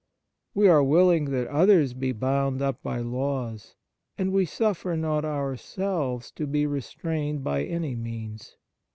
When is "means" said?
7.95-8.55